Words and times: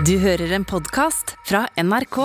Du 0.00 0.14
hører 0.16 0.48
en 0.56 0.64
podkast 0.64 1.34
fra 1.44 1.66
NRK. 1.76 2.16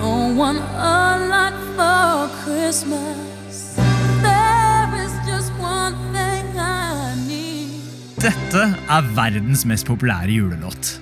Don't 0.00 0.38
want 0.40 0.64
a 0.80 1.18
lot 1.28 1.58
for 1.76 2.32
Christmas. 2.40 3.76
There 4.24 5.04
is 5.04 5.12
just 5.28 5.52
one 5.60 5.92
thing 6.16 6.48
I 6.56 7.12
need. 7.28 7.76
Dette 8.24 8.64
er 8.72 9.12
verdens 9.14 9.66
mest 9.68 9.84
populære 9.86 10.32
julelåt. 10.32 10.96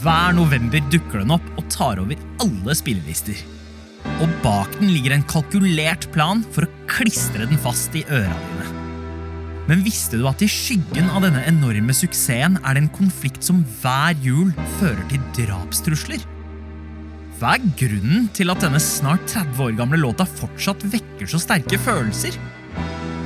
Hver 0.00 0.32
november 0.40 0.80
dukker 0.88 1.20
den 1.20 1.36
opp 1.36 1.52
og 1.60 1.68
tar 1.68 2.00
over 2.00 2.16
alle 2.40 2.78
spillelister. 2.80 3.36
Og 4.24 4.32
bak 4.42 4.80
den 4.80 4.94
ligger 4.96 5.12
en 5.12 5.28
kalkulert 5.28 6.08
plan 6.16 6.40
for 6.56 6.64
å 6.64 6.72
klistre 6.88 7.44
den 7.44 7.60
fast 7.60 7.92
i 8.00 8.06
ørene 8.08 8.32
dine. 8.48 8.57
Men 9.68 9.84
visste 9.84 10.16
du 10.16 10.24
at 10.28 10.40
i 10.40 10.48
skyggen 10.48 11.10
av 11.12 11.26
denne 11.26 11.42
enorme 11.48 11.92
suksessen 11.92 12.56
er 12.62 12.74
det 12.74 12.86
en 12.86 12.94
konflikt 12.94 13.44
som 13.44 13.60
hver 13.82 14.16
jul 14.24 14.54
fører 14.78 15.04
til 15.12 15.20
drapstrusler? 15.36 16.24
Hva 17.38 17.54
er 17.54 17.66
grunnen 17.78 18.30
til 18.34 18.50
at 18.50 18.64
denne 18.64 18.80
snart 18.82 19.28
30 19.30 19.60
år 19.66 19.76
gamle 19.78 20.00
låta 20.00 20.24
fortsatt 20.26 20.82
vekker 20.90 21.28
så 21.28 21.38
sterke 21.42 21.78
følelser? 21.84 22.40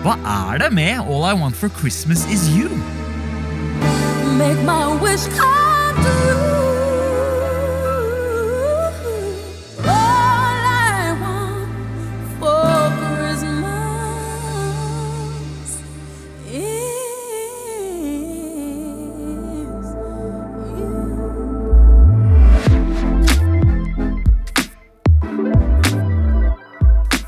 Hva 0.03 0.19
er 0.51 0.65
det 0.65 0.73
med 0.75 0.99
All 1.07 1.29
I 1.31 1.33
Want 1.39 1.57
for 1.57 1.71
Christmas 1.79 2.27
Is 2.27 2.49
You? 2.51 2.69
Make 4.35 4.67
my 4.67 4.99
wish 4.99 5.31
come 5.39 6.03
true. 6.03 6.42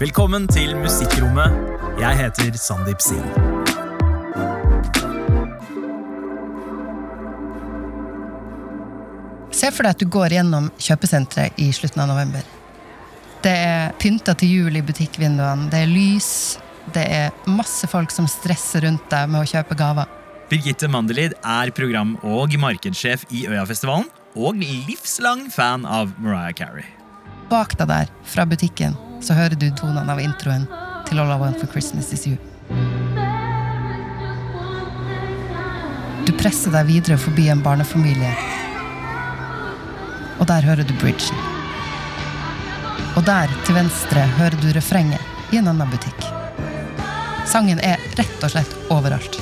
Velkommen 0.04 0.44
til 0.52 0.74
Musikkrommet. 0.76 1.54
Jeg 1.96 2.16
heter 2.18 2.56
Sandeep 2.60 3.00
Singh. 3.00 3.28
Se 9.48 9.70
for 9.72 9.86
deg 9.86 9.94
at 9.94 10.02
du 10.02 10.10
går 10.12 10.34
gjennom 10.36 10.66
kjøpesenteret 10.76 11.56
i 11.56 11.70
slutten 11.72 12.02
av 12.04 12.10
november. 12.10 12.44
Det 13.46 13.54
er 13.54 13.94
pynta 14.02 14.34
til 14.36 14.52
jul 14.58 14.76
i 14.76 14.82
butikkvinduene, 14.84 15.70
det 15.72 15.80
er 15.86 15.88
lys, 15.88 16.28
det 16.92 17.04
er 17.22 17.48
masse 17.48 17.88
folk 17.88 18.12
som 18.12 18.28
stresser 18.28 18.84
rundt 18.84 19.06
deg 19.14 19.30
med 19.32 19.40
å 19.40 19.48
kjøpe 19.54 19.78
gaver. 19.78 20.10
Birgitte 20.50 20.90
Mandelid 20.92 21.38
er 21.40 21.72
program- 21.72 22.18
og 22.20 22.52
markedssjef 22.60 23.24
i 23.32 23.46
Øyafestivalen 23.48 24.12
og 24.36 24.60
livslang 24.60 25.48
fan 25.54 25.88
av 25.88 26.12
Mariah 26.18 26.52
Carey. 26.60 27.03
Bak 27.50 27.76
deg 27.78 27.88
der, 27.90 28.10
fra 28.24 28.46
butikken, 28.48 28.96
så 29.22 29.36
hører 29.36 29.56
du 29.58 29.68
tonene 29.76 30.10
av 30.10 30.20
introen 30.22 30.64
til 31.08 31.20
All 31.20 31.32
I 31.34 31.38
Want 31.40 31.60
for 31.60 31.70
Christmas 31.70 32.10
Is 32.16 32.26
You. 32.26 32.38
Du 36.24 36.32
presser 36.40 36.72
deg 36.72 36.88
videre 36.88 37.18
forbi 37.20 37.50
en 37.52 37.62
barnefamilie, 37.64 38.32
og 40.40 40.48
der 40.50 40.64
hører 40.66 40.88
du 40.88 40.94
bridgen. 40.98 41.38
Og 43.14 43.22
der, 43.28 43.52
til 43.66 43.76
venstre, 43.76 44.24
hører 44.40 44.56
du 44.58 44.72
refrenget 44.74 45.52
i 45.54 45.60
en 45.60 45.68
annen 45.70 45.90
butikk. 45.92 46.24
Sangen 47.46 47.78
er 47.84 48.00
rett 48.18 48.42
og 48.42 48.50
slett 48.50 48.72
overalt. 48.90 49.38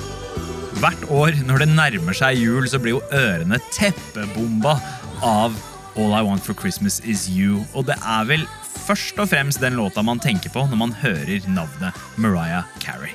Hvert 0.82 1.06
år 1.14 1.38
når 1.46 1.62
det 1.62 1.70
nærmer 1.70 2.16
seg 2.18 2.42
jul, 2.42 2.66
så 2.68 2.82
blir 2.82 2.98
jo 2.98 3.04
ørene 3.14 3.62
teppebomba 3.72 4.76
av 5.22 5.54
All 5.96 6.14
I 6.16 6.22
Want 6.24 6.42
for 6.44 6.54
Christmas 6.54 7.00
Is 7.04 7.28
You. 7.28 7.64
Og 7.74 7.86
det 7.88 7.98
er 8.00 8.28
vel 8.28 8.46
først 8.86 9.18
og 9.20 9.28
fremst 9.32 9.60
den 9.62 9.76
låta 9.76 10.02
man 10.04 10.20
tenker 10.22 10.52
på 10.52 10.64
når 10.70 10.80
man 10.80 10.94
hører 11.02 11.44
navnet 11.48 11.98
Mariah 12.16 12.64
Carey. 12.80 13.12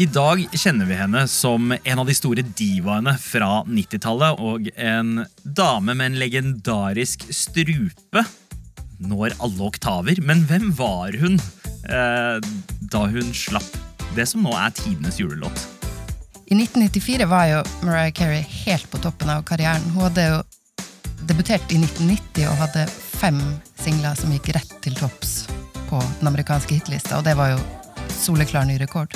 I 0.00 0.06
dag 0.10 0.40
kjenner 0.56 0.88
vi 0.88 0.96
henne 0.98 1.20
som 1.30 1.70
en 1.70 2.00
av 2.00 2.08
de 2.08 2.14
store 2.16 2.42
divaene 2.42 3.12
fra 3.20 3.60
90-tallet 3.68 4.40
og 4.40 4.70
en 4.74 5.20
dame 5.44 5.94
med 5.94 6.08
en 6.08 6.16
legendarisk 6.18 7.28
strupe. 7.30 8.24
Når 9.02 9.36
alle 9.42 9.68
oktaver, 9.68 10.18
men 10.24 10.42
hvem 10.48 10.70
var 10.78 11.14
hun 11.20 11.36
eh, 11.90 12.40
da 12.90 13.04
hun 13.12 13.30
slapp 13.36 13.78
det 14.16 14.26
som 14.30 14.42
nå 14.46 14.56
er 14.58 14.74
tidenes 14.74 15.20
julelåt? 15.20 15.68
I 16.48 16.56
1994 16.58 17.28
var 17.30 17.46
jo 17.48 17.62
Mariah 17.86 18.12
Carey 18.16 18.42
helt 18.64 18.90
på 18.90 19.00
toppen 19.00 19.30
av 19.32 19.44
karrieren. 19.48 19.86
Hun 19.94 20.08
hadde 20.08 20.26
jo 20.26 20.42
debutert 21.28 21.72
i 21.72 21.78
1990 21.80 22.48
og 22.50 22.58
hadde 22.64 22.86
fem 22.92 23.40
singler 23.80 24.16
som 24.18 24.32
gikk 24.34 24.52
rett 24.56 24.74
til 24.84 24.96
topps 24.98 25.44
på 25.90 26.00
den 26.20 26.30
amerikanske 26.30 26.80
hitlista, 26.80 27.18
og 27.20 27.26
det 27.28 27.36
var 27.38 27.54
jo 27.54 27.60
soleklar 28.14 28.66
ny 28.68 28.78
rekord. 28.80 29.12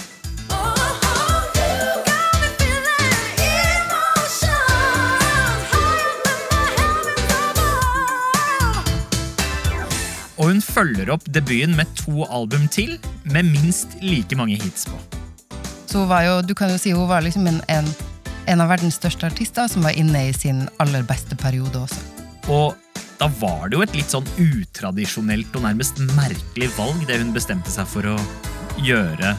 Og 10.37 10.51
hun 10.51 10.61
følger 10.61 11.09
opp 11.11 11.25
debuten 11.33 11.79
med 11.79 11.89
to 11.97 12.27
album 12.29 12.69
til, 12.69 12.99
med 13.25 13.49
minst 13.49 13.97
like 14.03 14.37
mange 14.37 14.59
hits 14.61 14.85
på. 14.87 14.99
Så 15.87 16.03
hun 16.03 16.11
var 16.11 16.27
jo, 16.27 16.43
du 16.45 16.53
kan 16.55 16.71
jo 16.71 16.79
si 16.79 16.93
hun 16.93 17.09
var 17.09 17.25
liksom 17.25 17.47
en, 17.49 17.63
en, 17.73 17.89
en 18.47 18.63
av 18.63 18.71
verdens 18.71 18.99
største 19.01 19.27
artister 19.29 19.69
som 19.71 19.87
var 19.87 19.97
inne 19.99 20.29
i 20.29 20.35
sin 20.37 20.65
aller 20.83 21.03
beste 21.07 21.37
periode 21.39 21.83
også. 21.83 22.03
Og 22.53 22.77
da 23.19 23.29
var 23.41 23.69
det 23.69 23.79
jo 23.79 23.83
et 23.83 23.97
litt 23.97 24.13
sånn 24.13 24.29
utradisjonelt 24.39 25.55
og 25.57 25.67
nærmest 25.67 25.99
merkelig 26.15 26.71
valg, 26.77 27.03
det 27.09 27.19
hun 27.23 27.35
bestemte 27.35 27.73
seg 27.73 27.89
for 27.91 28.07
å 28.15 28.17
gjøre 28.85 29.35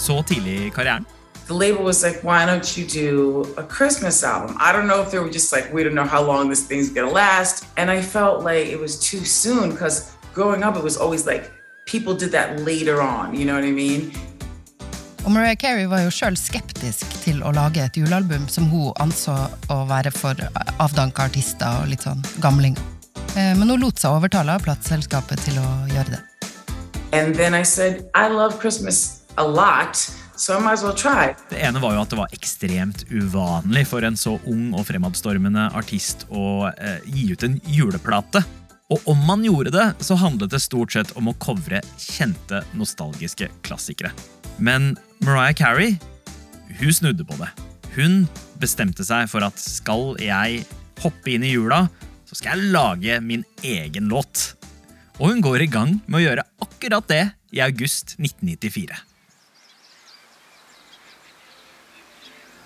så 0.00 0.20
tidlig 0.26 0.58
i 0.66 0.74
karrieren. 0.74 1.06
the 1.50 1.56
label 1.56 1.82
was 1.82 2.04
like, 2.04 2.22
why 2.22 2.46
don't 2.46 2.76
you 2.76 2.86
do 2.86 3.42
a 3.56 3.62
Christmas 3.64 4.22
album? 4.22 4.56
I 4.60 4.72
don't 4.72 4.86
know 4.86 5.02
if 5.02 5.10
they 5.10 5.18
were 5.18 5.28
just 5.28 5.50
like, 5.52 5.72
we 5.72 5.82
don't 5.82 5.96
know 5.96 6.04
how 6.04 6.22
long 6.22 6.48
this 6.48 6.62
thing's 6.62 6.90
gonna 6.90 7.10
last. 7.10 7.66
And 7.76 7.90
I 7.90 8.00
felt 8.02 8.44
like 8.44 8.68
it 8.68 8.78
was 8.78 9.00
too 9.00 9.24
soon 9.24 9.72
because 9.72 10.16
growing 10.32 10.62
up, 10.62 10.76
it 10.76 10.84
was 10.84 10.96
always 10.96 11.26
like 11.26 11.50
people 11.86 12.14
did 12.14 12.30
that 12.30 12.60
later 12.60 13.02
on, 13.02 13.34
you 13.34 13.44
know 13.44 13.56
what 13.56 13.64
I 13.64 13.72
mean? 13.72 14.12
Og 15.24 15.32
Mariah 15.34 15.56
Carey 15.60 15.84
var 15.90 16.00
jo 16.06 16.12
sjøl 16.14 16.36
skeptisk 16.38 17.04
til 17.24 17.42
å 17.44 17.52
lage 17.52 17.82
et 17.84 17.96
julealbum 17.98 18.46
som 18.48 18.70
hun 18.72 18.88
anså 19.02 19.34
å 19.70 19.76
være 19.90 20.12
for 20.14 20.38
avdanka 20.80 21.26
artister 21.28 21.82
og 21.82 21.90
litt 21.92 22.06
sånn 22.06 22.22
gamlinger. 22.40 22.80
Eh, 23.36 23.52
Men 23.58 23.68
hun 23.68 23.82
lot 23.84 24.00
seg 24.00 24.16
overtale 24.16 24.56
av 24.56 24.64
plateselskapet 24.64 25.42
til 25.44 25.60
å 25.60 25.68
gjøre 25.92 26.16
det. 26.16 26.22
And 27.12 27.34
then 27.36 27.54
I 27.54 27.62
said, 27.64 28.06
I 28.14 28.28
love 28.28 28.58
Christmas 28.62 29.22
a 29.36 29.44
lot, 29.44 29.96
so 30.36 30.56
I 30.56 30.60
might 30.60 30.78
as 30.78 30.82
well 30.82 30.94
try. 30.96 31.34
Det 31.50 31.60
ene 31.60 31.82
var 31.82 31.94
jo 31.98 32.04
at 32.04 32.10
det 32.14 32.18
var 32.18 32.32
ekstremt 32.32 33.04
uvanlig 33.10 33.84
for 33.90 34.06
en 34.06 34.16
så 34.16 34.38
ung 34.48 34.70
og 34.72 34.86
fremadstormende 34.88 35.68
artist 35.76 36.24
å 36.30 36.70
eh, 36.70 37.02
gi 37.04 37.28
ut 37.34 37.44
en 37.44 37.60
juleplate. 37.66 38.42
Og 38.90 39.06
om 39.10 39.20
man 39.26 39.44
gjorde 39.46 39.70
det, 39.74 39.86
så 40.02 40.18
handlet 40.18 40.50
det 40.50 40.62
stort 40.64 40.94
sett 40.94 41.12
om 41.18 41.30
å 41.30 41.36
covre 41.42 41.78
kjente, 41.94 42.64
nostalgiske 42.74 43.46
klassikere. 43.66 44.10
Men 44.58 44.96
Mariah 45.22 45.54
Carey, 45.54 45.94
hun 46.80 46.94
snudde 46.94 47.26
på 47.26 47.38
det. 47.38 47.50
Hun 47.94 48.24
bestemte 48.60 49.06
seg 49.06 49.30
for 49.30 49.46
at 49.46 49.58
skal 49.62 50.16
jeg 50.20 50.64
hoppe 51.00 51.32
inn 51.32 51.46
i 51.46 51.54
jula, 51.54 51.84
så 52.26 52.38
skal 52.38 52.58
jeg 52.58 52.72
lage 52.74 53.20
min 53.24 53.46
egen 53.66 54.10
låt. 54.10 54.54
Og 55.20 55.32
hun 55.32 55.44
går 55.44 55.66
i 55.66 55.70
gang 55.70 55.96
med 56.06 56.20
å 56.20 56.24
gjøre 56.24 56.48
akkurat 56.66 57.06
det 57.10 57.24
i 57.54 57.62
august 57.62 58.16
1994. 58.18 59.09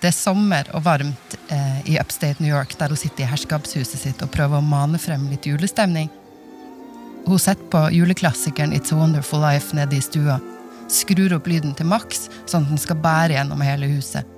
Det 0.04 0.10
er 0.10 0.16
sommer 0.20 0.66
og 0.76 0.82
varmt 0.84 1.34
eh, 1.48 1.76
i 1.88 1.94
upstate 1.96 2.42
New 2.44 2.50
York, 2.52 2.74
der 2.76 2.92
hun 2.92 2.98
sitter 3.00 3.24
i 3.24 3.28
herskapshuset 3.30 4.02
sitt 4.02 4.18
og 4.20 4.28
prøver 4.34 4.60
å 4.60 4.64
mane 4.66 4.98
frem 5.00 5.22
litt 5.30 5.46
julestemning. 5.48 6.10
Hun 7.24 7.40
setter 7.40 7.64
på 7.72 7.80
juleklassikeren 7.88 8.74
It's 8.76 8.92
a 8.92 8.98
Wonderful 8.98 9.40
Life 9.40 9.72
nede 9.72 9.96
i 9.96 10.02
stua, 10.04 10.36
skrur 10.92 11.32
opp 11.38 11.48
lyden 11.48 11.72
til 11.78 11.88
maks, 11.88 12.26
sånn 12.44 12.66
at 12.66 12.74
den 12.74 12.82
skal 12.82 13.00
bære 13.00 13.38
gjennom 13.38 13.64
hele 13.64 13.88
huset. 13.94 14.28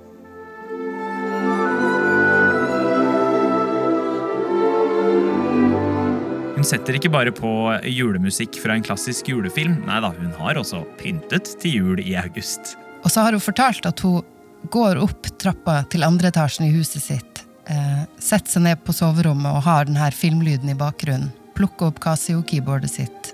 Hun 6.55 6.63
setter 6.71 6.95
ikke 6.95 7.11
bare 7.11 7.35
på 7.35 7.51
julemusikk 7.83 8.55
fra 8.63 8.79
en 8.79 8.87
klassisk 8.87 9.35
julefilm. 9.35 9.81
Nei 9.83 9.99
da, 9.99 10.15
hun 10.15 10.31
har 10.39 10.63
også 10.63 10.85
pyntet 11.03 11.57
til 11.59 11.77
jul 11.81 12.03
i 12.07 12.15
august. 12.23 12.77
Og 13.03 13.11
så 13.11 13.27
har 13.27 13.35
hun 13.35 13.43
fortalt 13.43 13.83
at 13.83 14.07
hun 14.07 14.23
går 14.71 14.99
opp 15.03 15.27
trappa 15.41 15.81
til 15.91 16.05
andre 16.07 16.31
etasjen 16.31 16.67
i 16.67 16.73
huset 16.75 17.03
sitt, 17.03 17.43
eh, 17.67 18.03
setter 18.19 18.57
seg 18.57 18.65
ned 18.65 18.83
på 18.85 18.95
soverommet 18.95 19.53
og 19.53 19.65
har 19.67 19.85
denne 19.85 20.11
filmlyden 20.11 20.71
i 20.71 20.77
bakgrunnen, 20.77 21.31
plukker 21.57 21.91
opp 21.91 21.99
Casio-keyboardet 22.03 22.91
sitt 22.91 23.33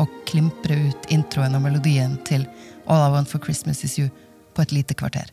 og 0.00 0.08
klimprer 0.26 0.88
ut 0.90 1.10
introen 1.12 1.54
og 1.54 1.62
melodien 1.66 2.16
til 2.26 2.46
All 2.88 3.04
I 3.04 3.12
Want 3.12 3.28
for 3.28 3.42
Christmas 3.42 3.84
Is 3.84 3.98
You 3.98 4.08
på 4.54 4.64
et 4.64 4.72
lite 4.72 4.94
kvarter. 4.94 5.30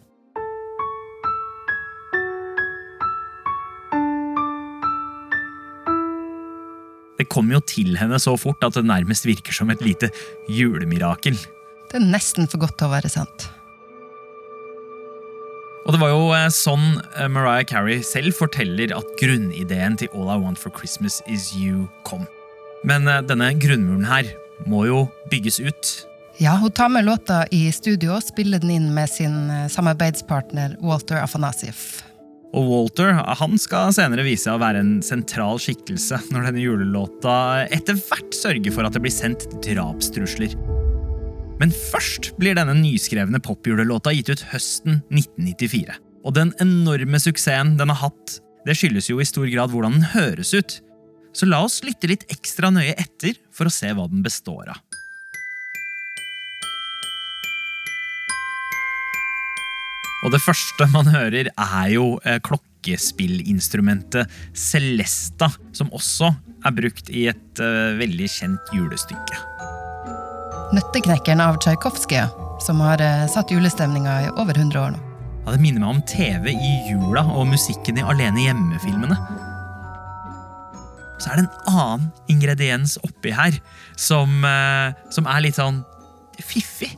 Det 7.18 7.26
kom 7.34 7.50
jo 7.50 7.60
til 7.66 7.96
henne 7.98 8.20
så 8.22 8.36
fort 8.38 8.62
at 8.64 8.78
det 8.78 8.86
nærmest 8.86 9.26
virker 9.26 9.56
som 9.56 9.72
et 9.74 9.82
lite 9.82 10.12
julemirakel. 10.54 11.38
Det 11.90 11.98
er 11.98 12.12
nesten 12.12 12.46
for 12.52 12.62
godt 12.62 12.78
til 12.78 12.92
å 12.92 12.94
være 12.94 13.10
sant. 13.10 13.48
Det 15.98 16.04
var 16.04 16.12
jo 16.14 16.26
eh, 16.30 16.52
sånn 16.54 17.00
eh, 17.18 17.26
Mariah 17.26 17.64
Carey 17.66 18.04
selv 18.06 18.36
forteller 18.38 18.92
at 18.94 19.08
grunnideen 19.18 19.96
til 19.98 20.12
All 20.14 20.30
I 20.30 20.36
Want 20.44 20.62
for 20.62 20.70
Christmas 20.70 21.24
Is 21.26 21.48
You 21.58 21.88
kom. 22.06 22.28
Men 22.86 23.10
eh, 23.10 23.24
denne 23.26 23.48
grunnmuren 23.58 24.06
her 24.06 24.30
må 24.70 24.84
jo 24.86 25.00
bygges 25.34 25.58
ut. 25.58 25.90
Ja, 26.38 26.54
hun 26.62 26.70
tar 26.70 26.94
med 26.94 27.08
låta 27.10 27.48
i 27.50 27.64
studio 27.74 28.14
og 28.20 28.28
spiller 28.28 28.62
den 28.62 28.76
inn 28.76 28.88
med 28.94 29.10
sin 29.10 29.50
samarbeidspartner 29.74 30.78
Walter 30.86 31.18
Afanasif. 31.18 32.04
Og 32.54 32.70
Walter 32.70 33.18
han 33.42 33.58
skal 33.58 33.90
senere 33.98 34.30
vise 34.30 34.46
seg 34.46 34.60
å 34.60 34.62
være 34.62 34.86
en 34.86 35.00
sentral 35.02 35.58
skikkelse 35.58 36.28
når 36.30 36.52
denne 36.52 36.62
julelåta 36.62 37.40
etter 37.74 37.98
hvert 37.98 38.38
sørger 38.38 38.70
for 38.70 38.86
at 38.86 38.94
det 38.94 39.02
blir 39.02 39.18
sendt 39.18 39.50
drapstrusler. 39.66 40.54
Men 41.58 41.72
først 41.74 42.36
blir 42.38 42.58
denne 42.58 42.76
nyskrevne 42.78 43.42
popjulelåta 43.42 44.14
gitt 44.14 44.30
ut 44.30 44.44
høsten 44.52 45.00
1994. 45.10 45.96
Og 46.28 46.36
den 46.38 46.52
enorme 46.62 47.22
suksessen 47.22 47.76
den 47.80 47.94
har 47.94 48.04
hatt, 48.08 48.38
det 48.68 48.76
skyldes 48.78 49.10
jo 49.10 49.22
i 49.22 49.26
stor 49.26 49.48
grad 49.50 49.74
hvordan 49.74 49.98
den 49.98 50.10
høres 50.14 50.54
ut. 50.54 50.82
Så 51.34 51.50
la 51.50 51.64
oss 51.66 51.80
lytte 51.86 52.10
litt 52.10 52.28
ekstra 52.34 52.70
nøye 52.74 52.94
etter 52.98 53.38
for 53.54 53.70
å 53.70 53.74
se 53.74 53.90
hva 53.90 54.06
den 54.12 54.22
består 54.26 54.74
av. 54.74 54.84
Og 60.26 60.34
det 60.34 60.42
første 60.44 60.88
man 60.92 61.10
hører, 61.14 61.50
er 61.54 61.90
jo 61.94 62.18
eh, 62.26 62.42
klokkespillinstrumentet 62.44 64.34
Celesta, 64.58 65.52
som 65.78 65.94
også 65.96 66.34
er 66.66 66.74
brukt 66.82 67.14
i 67.14 67.30
et 67.32 67.62
eh, 67.64 67.94
veldig 68.02 68.34
kjent 68.34 68.74
julestykke. 68.76 69.57
Nøtteknekkeren 70.76 71.40
av 71.40 71.56
Tsjajkovskij, 71.64 72.26
som 72.60 72.82
har 72.84 73.00
eh, 73.00 73.22
satt 73.32 73.52
julestemninga 73.54 74.16
i 74.26 74.32
over 74.36 74.58
100 74.58 74.80
år 74.82 74.90
nå. 74.98 75.04
Ja, 75.46 75.54
det 75.54 75.62
minner 75.64 75.80
meg 75.80 75.94
om 75.94 76.02
TV 76.04 76.50
i 76.52 76.72
jula 76.90 77.22
og 77.24 77.46
musikken 77.48 77.96
i 77.96 78.04
Alene 78.04 78.42
hjemme-filmene. 78.44 79.16
Så 81.24 81.32
er 81.32 81.40
det 81.40 81.46
en 81.46 81.70
annen 81.72 82.10
ingrediens 82.34 82.98
oppi 83.08 83.32
her 83.32 83.56
som, 83.96 84.44
eh, 84.44 84.92
som 85.16 85.30
er 85.32 85.46
litt 85.46 85.56
sånn 85.56 85.86
fiffig. 86.44 86.92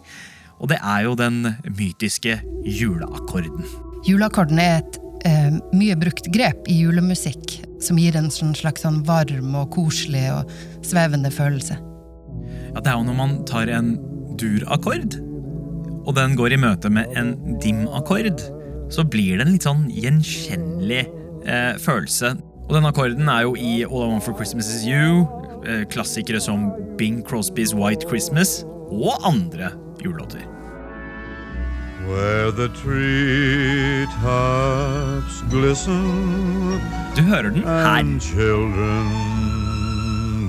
Og 0.57 0.71
det 0.73 0.79
er 0.81 1.05
jo 1.05 1.13
den 1.19 1.43
mytiske 1.69 2.39
juleakkorden. 2.65 3.69
Juleakkorden 4.07 4.63
er 4.63 4.79
et 4.79 4.97
eh, 5.29 5.59
mye 5.77 5.99
brukt 6.01 6.31
grep 6.33 6.65
i 6.65 6.79
julemusikk, 6.81 7.59
som 7.85 8.01
gir 8.01 8.17
en 8.17 8.33
sånn 8.33 8.57
slags 8.57 8.81
sånn 8.87 9.03
varm 9.05 9.53
og 9.61 9.69
koselig 9.77 10.25
og 10.39 10.57
svevende 10.81 11.29
følelse. 11.29 11.77
Ja, 12.79 12.83
det 12.85 12.91
er 12.93 12.99
jo 13.01 13.03
når 13.09 13.15
man 13.17 13.31
tar 13.43 13.67
en 13.75 13.87
dur-akkord, 14.39 15.17
og 16.07 16.13
den 16.15 16.31
går 16.39 16.53
i 16.55 16.59
møte 16.63 16.87
med 16.87 17.11
en 17.19 17.33
dim-akkord, 17.59 18.39
så 18.87 19.03
blir 19.03 19.35
det 19.35 19.43
en 19.43 19.51
litt 19.51 19.65
sånn 19.67 19.81
gjenkjennelig 19.91 21.01
eh, 21.43 21.75
følelse. 21.83 22.29
Og 22.69 22.71
den 22.77 22.87
akkorden 22.87 23.27
er 23.27 23.41
jo 23.43 23.51
i 23.59 23.83
All 23.83 24.05
I 24.05 24.07
Want 24.13 24.23
for 24.23 24.31
Christmas 24.39 24.71
Is 24.71 24.85
You, 24.87 25.27
eh, 25.67 25.83
klassikere 25.91 26.39
som 26.39 26.71
Bing 26.95 27.19
Crosbys 27.27 27.75
White 27.75 28.07
Christmas 28.07 28.61
og 28.87 29.19
andre 29.27 29.73
julelåter. 29.99 30.47
Where 32.07 32.47
the 32.55 32.69
treetops 32.79 34.15
glisten 35.51 36.79
Du 37.17 37.21
hører 37.27 37.49
den 37.51 37.63
her. 37.67 37.99
and 37.99 38.21
children 38.21 39.03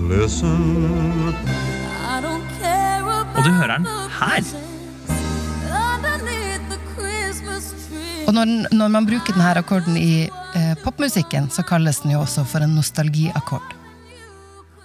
listen. 0.08 1.34
Og 3.40 3.46
du 3.46 3.54
hører 3.56 3.78
den 3.78 3.86
her. 4.18 4.48
Og 8.28 8.34
når, 8.36 8.50
når 8.76 8.88
man 8.92 9.06
bruker 9.08 9.32
denne 9.32 9.54
akkorden 9.56 9.96
i 9.96 10.26
eh, 10.28 10.74
popmusikken, 10.84 11.48
så 11.48 11.64
kalles 11.64 12.02
den 12.04 12.12
jo 12.12 12.20
også 12.20 12.44
for 12.44 12.60
en 12.60 12.74
nostalgiakkord. 12.76 13.72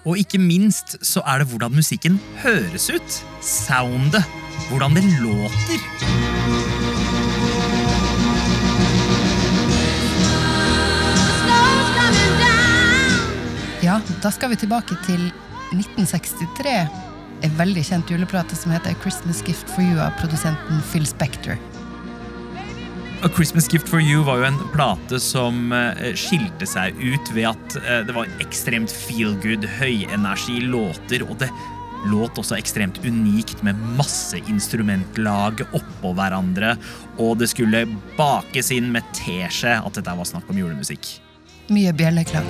Og 0.08 0.22
ikke 0.22 0.40
minst 0.40 0.96
så 1.04 1.20
er 1.28 1.44
det 1.44 1.50
hvordan 1.52 1.76
musikken 1.76 2.16
høres 2.46 2.88
ut. 2.96 3.18
Soundet. 3.44 4.24
Hvordan 4.70 4.96
det 4.96 5.04
låter. 5.20 5.84
Ja, 13.84 14.00
da 14.24 14.32
skal 14.32 14.56
vi 14.56 14.64
tilbake 14.64 14.96
til 15.04 15.28
1963. 15.76 17.15
En 17.46 17.54
veldig 17.60 17.84
kjent 17.86 18.10
juleplate 18.10 18.58
som 18.58 18.74
heter 18.74 18.96
Christmas 19.04 19.44
Gift 19.46 19.70
for 19.70 19.86
You 19.86 20.00
av 20.02 20.16
produsenten 20.18 20.82
Phil 20.90 21.06
Spector. 21.06 21.60
A 23.22 23.30
Christmas 23.36 23.68
Gift 23.74 23.90
for 23.90 24.02
You 24.02 24.24
var 24.26 24.42
jo 24.42 24.48
en 24.48 24.58
plate 24.74 25.20
som 25.22 25.72
eh, 25.74 26.16
skilte 26.18 26.66
seg 26.70 26.98
ut 26.98 27.32
ved 27.36 27.48
at 27.52 27.78
eh, 27.84 28.02
det 28.08 28.16
var 28.18 28.30
ekstremt 28.42 28.90
feel 28.90 29.38
good, 29.46 29.66
høyenergi 29.78 30.60
låter, 30.66 31.26
og 31.26 31.38
det 31.42 31.52
låt 32.10 32.38
også 32.42 32.58
ekstremt 32.58 33.00
unikt 33.06 33.62
med 33.66 33.82
masse 33.98 34.42
instrumentlag 34.50 35.66
oppå 35.72 36.14
hverandre, 36.18 36.76
og 37.18 37.40
det 37.42 37.50
skulle 37.54 37.86
bakes 38.18 38.74
inn 38.74 38.90
med 38.94 39.06
teskje 39.18 39.80
at 39.82 39.98
dette 40.02 40.18
var 40.18 40.30
snakk 40.30 40.50
om 40.50 40.62
julemusikk. 40.66 41.16
Mye 41.74 41.94
bjelleklang. 41.98 42.50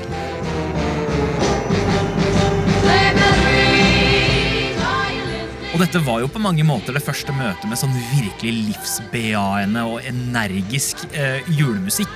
Og 5.75 5.81
dette 5.83 5.99
var 6.05 6.21
jo 6.23 6.29
på 6.31 6.39
mange 6.39 6.63
måter 6.63 6.95
det 6.95 7.03
første 7.03 7.33
møtet 7.35 7.67
med 7.67 7.75
sånn 7.75 7.91
virkelig 8.13 8.53
livsbejaende 8.69 9.81
og 9.83 10.05
energisk 10.07 11.01
eh, 11.11 11.43
julemusikk. 11.51 12.13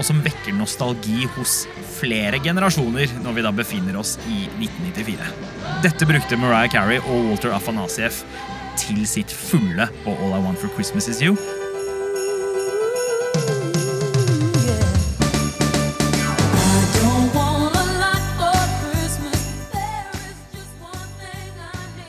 Og 0.00 0.06
som 0.08 0.22
vekker 0.24 0.56
nostalgi 0.56 1.28
hos 1.36 1.66
flere 1.98 2.40
generasjoner 2.40 3.12
når 3.20 3.36
vi 3.36 3.44
da 3.44 3.52
befinner 3.52 3.98
oss 4.00 4.14
i 4.24 4.46
1994. 4.56 5.28
Dette 5.84 6.08
brukte 6.08 6.40
Mariah 6.40 6.72
Carey 6.72 7.02
og 7.04 7.28
Walter 7.28 7.52
Afanasiev 7.52 8.24
til 8.80 9.04
sitt 9.04 9.36
fulle 9.36 9.90
på 10.06 10.16
All 10.16 10.38
I 10.38 10.40
Want 10.40 10.64
for 10.64 10.72
Christmas 10.72 11.12
Is 11.12 11.20
You. 11.20 11.36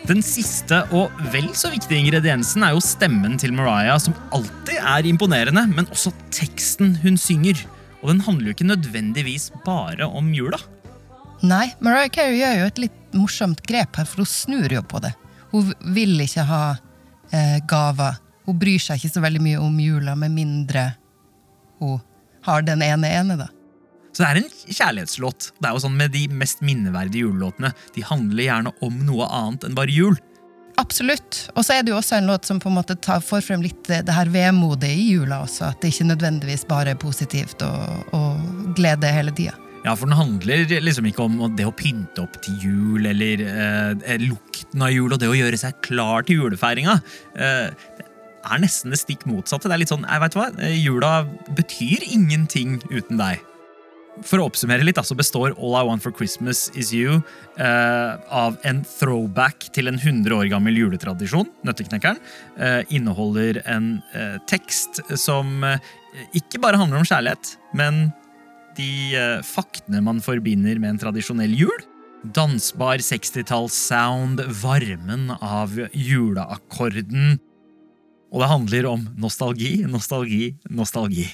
Den 0.05 0.21
siste 0.21 0.83
og 0.93 1.13
vel 1.33 1.47
så 1.57 1.71
viktige 1.73 1.97
ingrediensen 2.03 2.61
er 2.65 2.75
jo 2.75 2.81
stemmen 2.83 3.39
til 3.41 3.55
Mariah, 3.57 3.97
som 4.01 4.13
alltid 4.35 4.77
er 4.77 5.07
imponerende, 5.09 5.63
men 5.71 5.87
også 5.89 6.11
teksten 6.35 6.93
hun 7.01 7.17
synger. 7.17 7.63
Og 8.03 8.11
den 8.11 8.21
handler 8.21 8.51
jo 8.51 8.53
ikke 8.53 8.67
nødvendigvis 8.69 9.49
bare 9.65 10.05
om 10.05 10.29
jula. 10.35 10.59
Nei, 11.41 11.71
Mariah 11.81 12.11
Carey 12.13 12.37
gjør 12.37 12.59
jo 12.59 12.67
et 12.69 12.83
litt 12.85 13.17
morsomt 13.17 13.63
grep 13.65 13.97
her, 13.97 14.05
for 14.05 14.21
hun 14.21 14.29
snur 14.29 14.77
jo 14.77 14.83
på 14.85 15.01
det. 15.01 15.15
Hun 15.49 15.73
vil 15.95 16.21
ikke 16.21 16.45
ha 16.45 16.61
eh, 17.33 17.57
gaver. 17.65 18.21
Hun 18.45 18.61
bryr 18.61 18.81
seg 18.81 19.01
ikke 19.01 19.15
så 19.15 19.25
veldig 19.25 19.41
mye 19.41 19.63
om 19.65 19.81
jula, 19.81 20.13
med 20.19 20.37
mindre 20.37 20.91
hun 21.81 21.97
har 22.45 22.61
den 22.61 22.85
ene 22.85 23.09
ene, 23.09 23.39
da. 23.41 23.49
Så 24.15 24.23
det 24.23 24.29
er 24.29 24.39
en 24.39 24.53
kjærlighetslåt. 24.71 25.49
Det 25.59 25.67
er 25.67 25.75
jo 25.75 25.83
sånn 25.83 25.97
med 25.99 26.13
De 26.15 26.23
mest 26.31 26.63
minneverdige 26.63 27.27
julelåtene. 27.27 27.73
De 27.95 28.05
handler 28.07 28.47
gjerne 28.47 28.71
om 28.85 29.03
noe 29.07 29.27
annet 29.27 29.67
enn 29.67 29.75
bare 29.75 29.91
jul. 29.91 30.15
Absolutt. 30.79 31.45
Og 31.55 31.63
så 31.63 31.77
er 31.77 31.83
det 31.83 31.91
jo 31.93 31.99
også 31.99 32.17
en 32.17 32.29
låt 32.31 32.47
som 32.47 32.59
på 32.59 32.71
en 32.71 32.77
måte 32.77 32.97
tar, 32.99 33.21
får 33.23 33.43
frem 33.45 33.63
litt 33.63 33.83
det, 33.87 34.01
det 34.07 34.15
her 34.15 34.31
vemodet 34.31 34.91
i 34.91 35.11
jula 35.11 35.41
også. 35.45 35.69
At 35.71 35.83
det 35.83 35.93
ikke 35.93 36.09
nødvendigvis 36.13 36.65
bare 36.67 36.95
er 36.95 36.99
positivt 36.99 37.63
og, 37.67 38.15
og 38.15 38.73
glede 38.77 39.11
hele 39.11 39.35
tida. 39.35 39.55
Ja, 39.85 39.93
For 39.93 40.09
den 40.09 40.17
handler 40.17 40.63
liksom 40.81 41.05
ikke 41.05 41.27
om 41.27 41.37
det 41.55 41.67
å 41.67 41.75
pynte 41.75 42.23
opp 42.23 42.39
til 42.41 42.57
jul 42.63 43.05
eller 43.05 43.43
eh, 43.45 44.15
lukten 44.23 44.81
av 44.81 44.89
jul 44.89 45.13
og 45.13 45.21
det 45.21 45.29
å 45.29 45.37
gjøre 45.37 45.59
seg 45.61 45.77
klar 45.85 46.25
til 46.25 46.41
julefeiringa. 46.41 46.97
Eh, 47.37 47.67
det 48.01 48.07
er 48.49 48.61
nesten 48.61 48.93
det 48.93 48.99
stikk 49.01 49.27
motsatte. 49.29 49.69
Det 49.69 49.75
er 49.77 49.83
litt 49.83 49.93
sånn, 49.93 50.07
jeg 50.09 50.23
vet 50.23 50.37
hva, 50.37 50.47
eh, 50.61 50.79
Jula 50.79 51.11
betyr 51.57 52.07
ingenting 52.09 52.79
uten 52.89 53.21
deg. 53.21 53.45
For 54.23 54.39
å 54.39 54.45
oppsummere 54.47 54.85
litt, 54.85 54.99
så 55.03 55.17
består 55.17 55.55
All 55.59 55.75
I 55.75 55.83
Want 55.87 56.03
for 56.03 56.15
Christmas 56.15 56.69
Is 56.79 56.93
You 56.95 57.17
uh, 57.59 58.15
av 58.31 58.55
en 58.67 58.81
throwback 58.87 59.67
til 59.75 59.91
en 59.91 59.99
100 59.99 60.31
år 60.37 60.47
gammel 60.53 60.77
juletradisjon. 60.79 61.49
Nøtteknekkeren. 61.67 62.21
Uh, 62.55 62.81
inneholder 62.95 63.59
en 63.67 63.97
uh, 64.15 64.37
tekst 64.47 65.01
som 65.19 65.65
ikke 66.37 66.61
bare 66.63 66.79
handler 66.79 67.01
om 67.01 67.07
kjærlighet, 67.07 67.57
men 67.75 68.07
de 68.77 69.15
faktene 69.43 69.99
man 70.03 70.21
forbinder 70.23 70.79
med 70.79 70.93
en 70.93 71.01
tradisjonell 71.01 71.51
jul. 71.55 71.83
Dansbar 72.35 73.03
60-talls-sound, 73.03 74.39
varmen 74.63 75.33
av 75.35 75.75
juleakkorden. 75.91 77.35
Og 78.31 78.43
det 78.43 78.51
handler 78.51 78.87
om 78.89 79.03
nostalgi, 79.19 79.77
nostalgi, 79.91 80.53
nostalgi. 80.71 81.27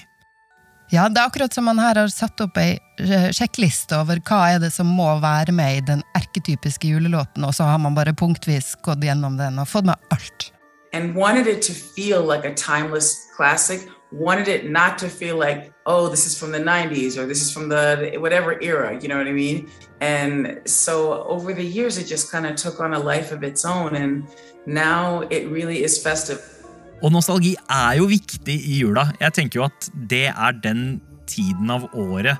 Ja, 0.92 1.06
det 1.08 1.20
er 1.20 1.30
akkurat 1.30 1.54
som 1.56 1.64
man 1.64 1.80
her 1.80 1.96
har 1.96 2.10
satt 2.12 2.40
opp 2.44 2.58
ei 2.60 2.76
eh, 3.00 3.30
sjekkliste 3.32 3.96
over 4.02 4.20
hva 4.28 4.42
er 4.52 4.58
det 4.60 4.72
som 4.74 4.90
må 4.92 5.08
være 5.22 5.54
med 5.56 5.78
i 5.78 5.84
den 5.88 6.02
erketypiske 6.18 6.90
julelåten, 6.90 7.46
og 7.48 7.56
så 7.56 7.70
har 7.70 7.80
man 7.80 7.96
bare 7.96 8.12
punktvis 8.12 8.74
gått 8.84 9.04
gjennom 9.04 9.40
den 9.40 9.56
og 9.62 9.70
fått 9.72 9.88
med 9.88 10.12
alt. 10.12 10.52
and 10.92 11.14
wanted 11.14 11.46
it 11.46 11.62
to 11.62 11.72
feel 11.72 12.22
like 12.22 12.44
a 12.44 12.54
timeless 12.54 13.28
classic. 13.34 13.88
Wanted 14.10 14.48
it 14.48 14.70
not 14.70 14.98
to 14.98 15.08
feel 15.08 15.36
like, 15.36 15.72
oh, 15.86 16.08
this 16.08 16.26
is 16.26 16.38
from 16.38 16.52
the 16.52 16.58
90s 16.58 17.16
or 17.16 17.26
this 17.26 17.40
is 17.40 17.50
from 17.50 17.70
the 17.70 18.16
whatever 18.18 18.60
era, 18.60 19.00
you 19.00 19.08
know 19.08 19.16
what 19.16 19.26
I 19.26 19.32
mean? 19.32 19.70
And 20.00 20.60
so 20.66 21.24
over 21.24 21.54
the 21.54 21.64
years, 21.64 21.96
it 21.96 22.04
just 22.04 22.30
kind 22.30 22.46
of 22.46 22.56
took 22.56 22.80
on 22.80 22.92
a 22.92 22.98
life 22.98 23.32
of 23.32 23.42
its 23.42 23.64
own. 23.64 23.96
And 23.96 24.28
now 24.66 25.20
it 25.30 25.48
really 25.48 25.82
is 25.82 26.02
festive. 26.02 26.61
Og 27.02 27.10
nostalgi 27.10 27.56
er 27.66 27.96
jo 27.98 28.06
viktig 28.10 28.54
i 28.54 28.78
jula. 28.78 29.08
Jeg 29.18 29.34
tenker 29.34 29.58
jo 29.58 29.66
at 29.66 29.88
det 29.92 30.28
er 30.30 30.58
den 30.62 31.00
tiden 31.26 31.70
av 31.72 31.88
året 31.98 32.38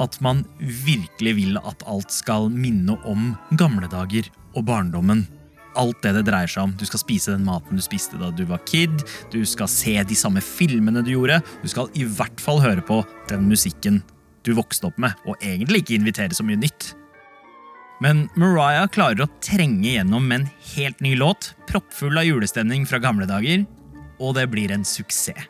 at 0.00 0.16
man 0.24 0.42
virkelig 0.58 1.34
vil 1.36 1.58
at 1.60 1.84
alt 1.90 2.10
skal 2.14 2.48
minne 2.50 2.96
om 3.06 3.34
gamle 3.60 3.86
dager 3.92 4.30
og 4.56 4.64
barndommen. 4.66 5.26
Alt 5.78 6.00
det 6.02 6.16
det 6.16 6.24
dreier 6.26 6.50
seg 6.50 6.64
om. 6.66 6.72
Du 6.74 6.82
skal 6.88 7.02
spise 7.04 7.34
den 7.36 7.46
maten 7.46 7.78
du 7.78 7.84
spiste 7.84 8.18
da 8.18 8.32
du 8.34 8.42
var 8.48 8.64
kid. 8.66 9.04
Du 9.30 9.38
skal 9.46 9.70
se 9.70 9.94
de 10.02 10.18
samme 10.18 10.42
filmene 10.42 11.04
du 11.06 11.12
gjorde. 11.12 11.38
Du 11.62 11.68
skal 11.70 11.92
i 11.94 12.06
hvert 12.08 12.42
fall 12.42 12.58
høre 12.64 12.82
på 12.82 13.04
den 13.30 13.46
musikken 13.46 14.00
du 14.42 14.54
vokste 14.56 14.88
opp 14.88 14.96
med, 14.98 15.12
og 15.28 15.36
egentlig 15.44 15.82
ikke 15.82 15.98
invitere 15.98 16.34
så 16.34 16.46
mye 16.48 16.58
nytt. 16.58 16.94
Men 18.00 18.24
Mariah 18.40 18.88
klarer 18.88 19.26
å 19.26 19.32
trenge 19.44 19.92
gjennom 19.92 20.24
med 20.24 20.40
en 20.40 20.46
helt 20.72 21.02
ny 21.04 21.12
låt, 21.20 21.52
proppfull 21.68 22.16
av 22.16 22.24
julestemning 22.24 22.86
fra 22.88 23.02
gamle 23.04 23.28
dager, 23.28 23.66
og 24.20 24.36
det 24.36 24.46
blir 24.52 24.72
en 24.74 24.84
suksess. 24.86 25.48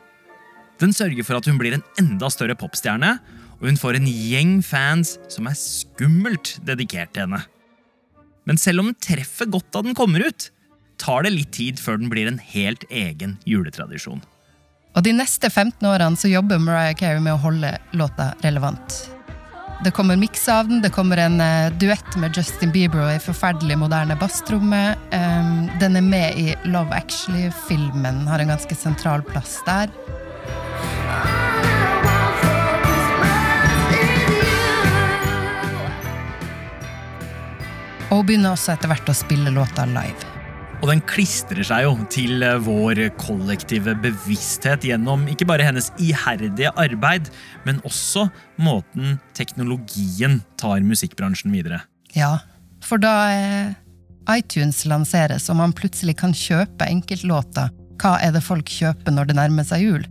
Den 0.81 0.95
sørger 0.97 1.21
for 1.27 1.37
at 1.37 1.45
hun 1.45 1.59
blir 1.61 1.75
en 1.75 1.85
enda 2.01 2.29
større 2.33 2.55
popstjerne, 2.57 3.19
og 3.61 3.67
hun 3.69 3.77
får 3.77 3.99
en 3.99 4.07
gjeng 4.09 4.55
fans 4.65 5.19
som 5.29 5.45
er 5.45 5.57
skummelt 5.59 6.55
dedikert 6.65 7.13
til 7.13 7.27
henne. 7.27 7.43
Men 8.49 8.57
selv 8.57 8.81
om 8.81 8.89
den 8.89 8.97
treffer 8.97 9.45
godt 9.53 9.69
da 9.75 9.83
den 9.85 9.97
kommer 9.97 10.25
ut, 10.25 10.49
tar 10.97 11.25
det 11.25 11.35
litt 11.35 11.53
tid 11.53 11.77
før 11.81 12.01
den 12.01 12.09
blir 12.09 12.29
en 12.29 12.41
helt 12.41 12.87
egen 12.89 13.37
juletradisjon. 13.45 14.23
Og 14.97 15.05
de 15.05 15.13
neste 15.15 15.47
15 15.47 15.85
årene 15.87 16.19
så 16.19 16.31
jobber 16.31 16.59
Mariah 16.59 16.97
Carey 16.97 17.21
med 17.23 17.37
å 17.37 17.41
holde 17.45 17.75
låta 17.95 18.33
relevant. 18.41 18.97
Det 19.83 19.91
kommer 19.91 20.15
miks 20.15 20.49
av 20.49 20.67
den, 20.67 20.81
det 20.81 20.89
kommer 20.89 21.17
en 21.17 21.41
uh, 21.41 21.71
duett 21.77 22.15
med 22.15 22.37
Justin 22.37 22.69
Bieber 22.71 23.01
og 23.01 23.15
ei 23.15 23.21
forferdelig 23.21 23.79
moderne 23.81 24.13
basstromme. 24.21 24.81
Um, 25.09 25.71
den 25.81 25.97
er 25.97 26.05
med 26.05 26.37
i 26.37 26.53
Love 26.69 26.93
Actually-filmen, 26.93 28.27
har 28.29 28.43
en 28.43 28.53
ganske 28.53 28.77
sentral 28.77 29.25
plass 29.25 29.57
der. 29.65 29.89
Og 38.11 38.21
hun 38.21 38.29
begynner 38.29 38.53
også 38.53 38.75
etter 38.75 38.91
hvert 38.91 39.09
å 39.09 39.17
spille 39.17 39.55
låta 39.55 39.87
live. 39.89 40.40
Og 40.81 40.89
den 40.89 41.01
klistrer 41.05 41.61
seg 41.65 41.85
jo 41.85 41.93
til 42.09 42.41
eh, 42.45 42.57
vår 42.65 43.03
kollektive 43.21 43.93
bevissthet 44.01 44.87
gjennom 44.89 45.27
ikke 45.29 45.45
bare 45.49 45.67
hennes 45.67 45.91
iherdige 46.01 46.71
arbeid, 46.73 47.29
men 47.67 47.81
også 47.85 48.25
måten 48.61 49.19
teknologien 49.37 50.39
tar 50.57 50.81
musikkbransjen 50.85 51.53
videre. 51.53 51.83
Ja, 52.17 52.39
for 52.81 53.01
da 53.01 53.13
eh, 53.29 53.75
iTunes 54.33 54.81
lanseres 54.89 55.45
og 55.53 55.59
man 55.61 55.75
plutselig 55.77 56.17
kan 56.23 56.33
kjøpe 56.33 56.89
enkeltlåter, 56.89 57.69
hva 58.01 58.15
er 58.25 58.33
det 58.33 58.41
folk 58.41 58.69
kjøper 58.73 59.13
når 59.13 59.29
det 59.29 59.37
nærmer 59.37 59.67
seg 59.67 59.85
jul? 59.85 60.09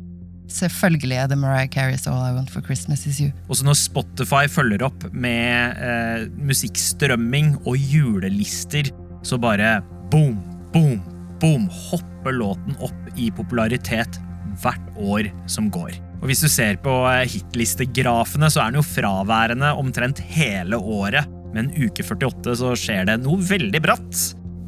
Selvfølgelig 0.50 1.18
er 1.18 1.28
det 1.30 1.38
Mariah 1.38 1.68
Carey's 1.70 2.06
All 2.10 2.22
I 2.26 2.34
Want 2.34 2.50
for 2.50 2.62
Christmas 2.62 3.04
Is 3.06 3.20
You. 3.22 3.30
Også 3.50 3.66
når 3.66 3.78
Spotify 3.78 4.46
følger 4.50 4.86
opp 4.86 5.06
med 5.10 5.82
eh, 5.82 6.26
musikkstrømming 6.38 7.56
og 7.64 7.78
julelister, 7.78 8.90
så 9.26 9.38
bare 9.38 9.80
boom, 10.10 10.38
boom, 10.72 11.00
boom 11.40 11.68
hopper 11.90 12.36
låten 12.36 12.76
opp 12.80 13.18
i 13.18 13.30
popularitet 13.34 14.20
hvert 14.60 14.98
år 14.98 15.30
som 15.50 15.70
går. 15.72 15.94
Og 16.20 16.28
Hvis 16.28 16.42
du 16.44 16.50
ser 16.52 16.76
på 16.84 16.92
eh, 17.08 17.24
hitlistegrafene, 17.30 18.50
så 18.52 18.64
er 18.64 18.72
den 18.72 18.80
jo 18.82 18.86
fraværende 18.86 19.72
omtrent 19.80 20.20
hele 20.34 20.76
året. 20.76 21.28
Men 21.54 21.72
uke 21.74 22.04
48 22.04 22.58
så 22.60 22.74
skjer 22.78 23.08
det 23.08 23.22
noe 23.24 23.40
veldig 23.40 23.80
bratt. 23.82 24.26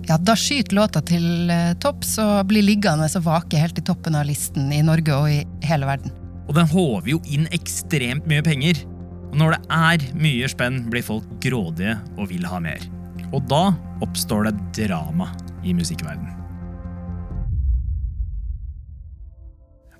Ja, 0.08 0.16
da 0.18 0.34
skyter 0.38 0.74
låta 0.80 1.02
til 1.06 1.50
eh, 1.52 1.74
topps 1.82 2.16
og 2.22 2.48
blir 2.50 2.64
liggende 2.66 3.06
og 3.06 3.26
vake 3.26 3.60
helt 3.60 3.78
i 3.78 3.84
toppen 3.86 4.16
av 4.18 4.26
listen 4.26 4.72
i 4.74 4.80
Norge 4.86 5.14
og 5.14 5.28
i 5.30 5.42
hele 5.68 5.86
verden. 5.88 6.14
Og 6.48 6.56
den 6.56 6.72
håver 6.72 7.12
jo 7.12 7.20
inn 7.30 7.46
ekstremt 7.54 8.26
mye 8.30 8.42
penger. 8.44 8.80
Og 9.30 9.38
når 9.40 9.54
det 9.54 9.62
er 9.76 10.08
mye 10.18 10.48
spenn, 10.50 10.82
blir 10.92 11.04
folk 11.06 11.28
grådige 11.44 11.94
og 12.16 12.32
vil 12.32 12.48
ha 12.48 12.58
mer. 12.64 12.82
Og 13.32 13.44
da 13.48 13.70
oppstår 14.04 14.48
det 14.48 14.56
drama 14.82 15.30
i 15.64 15.74
musikkverdenen. 15.74 16.38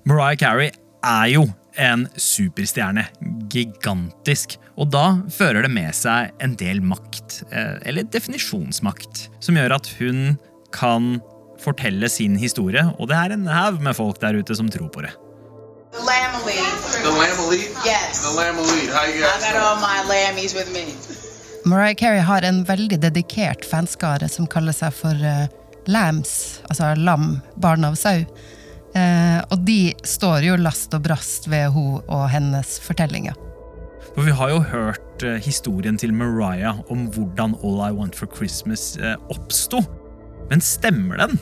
Mariah 0.05 0.37
Carey 0.37 0.71
er 1.03 1.27
jo 1.31 1.45
en 1.79 2.07
superstjerne. 2.19 3.05
Gigantisk. 3.51 4.57
Og 4.77 4.89
da 4.93 5.21
fører 5.31 5.65
det 5.65 5.71
med 5.73 5.93
seg 5.95 6.33
en 6.43 6.55
del 6.59 6.81
makt, 6.83 7.43
eh, 7.51 7.77
eller 7.87 8.03
definisjonsmakt, 8.03 9.27
som 9.39 9.55
gjør 9.57 9.77
at 9.77 9.89
hun 9.99 10.37
kan 10.73 11.21
fortelle 11.63 12.09
sin 12.09 12.35
historie, 12.35 12.83
og 12.99 13.07
det 13.07 13.15
er 13.15 13.35
en 13.35 13.47
haug 13.47 13.79
med 13.81 13.95
folk 13.95 14.19
der 14.19 14.35
ute 14.35 14.55
som 14.57 14.69
tror 14.69 14.89
på 14.89 15.05
det. 15.05 15.13
The 15.93 16.01
lamb 16.01 16.35
elite. 16.41 17.03
The 17.05 17.13
lamb 17.13 17.39
elite? 17.47 17.71
Yes. 17.85 18.23
The 18.25 18.33
lamb 18.33 18.57
elite. 18.57 18.89
How 18.91 19.05
you 19.05 19.21
I 19.21 19.29
guys 19.29 19.43
got 19.45 19.55
all 19.61 19.77
my 19.77 20.01
lammies 20.09 20.55
with 20.57 20.73
me. 20.73 20.89
Mariah 21.65 21.95
Carey 21.95 22.19
har 22.19 22.41
en 22.41 22.63
veldig 22.67 22.99
dedikert 22.99 23.63
fanskare 23.65 24.27
som 24.29 24.47
kaller 24.51 24.75
seg 24.75 24.91
for 24.95 25.15
uh, 25.15 25.45
Lambs, 25.87 26.59
altså 26.67 26.91
lam, 26.99 27.37
barn 27.55 27.87
av 27.87 27.95
sau. 27.99 28.25
Uh, 28.93 29.39
og 29.47 29.63
de 29.65 29.93
står 30.05 30.43
jo 30.43 30.57
last 30.59 30.93
og 30.93 31.05
brast 31.07 31.47
ved 31.47 31.71
hun 31.73 32.01
og 32.03 32.27
hennes 32.33 32.75
fortellinger. 32.83 33.37
For 34.13 34.27
vi 34.27 34.35
har 34.35 34.51
jo 34.51 34.59
hørt 34.73 35.23
uh, 35.23 35.39
historien 35.39 35.97
til 35.97 36.11
Mariah 36.13 36.83
om 36.91 37.07
hvordan 37.15 37.55
All 37.63 37.79
I 37.87 37.93
Want 37.95 38.19
for 38.19 38.27
Christmas 38.27 38.97
uh, 38.99 39.15
oppsto. 39.31 39.79
Men 40.51 40.61
stemmer 40.61 41.23
den? 41.23 41.39